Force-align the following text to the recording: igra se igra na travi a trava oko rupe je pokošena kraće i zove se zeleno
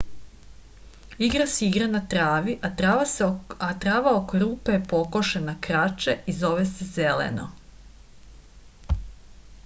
igra 1.25 1.45
se 1.55 1.59
igra 1.65 1.87
na 1.95 1.99
travi 2.13 2.53
a 3.67 3.73
trava 3.83 4.13
oko 4.21 4.39
rupe 4.43 4.73
je 4.77 4.79
pokošena 4.93 5.55
kraće 5.67 6.15
i 6.33 6.35
zove 6.39 6.65
se 6.71 6.87
zeleno 6.95 7.47